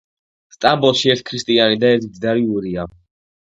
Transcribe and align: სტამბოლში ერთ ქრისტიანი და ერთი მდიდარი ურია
სტამბოლში 0.55 1.11
ერთ 1.15 1.23
ქრისტიანი 1.29 1.79
და 1.85 1.95
ერთი 1.99 2.11
მდიდარი 2.13 2.51
ურია 2.59 2.91